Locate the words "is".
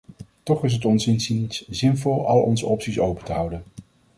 0.63-0.73